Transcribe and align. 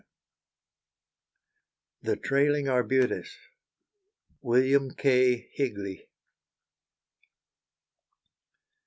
THE 2.01 2.15
TRAILING 2.17 2.67
ARBUTUS. 2.67 3.37
WILLIAM 4.41 4.95
K. 4.95 5.47
HIGLEY. 5.55 6.07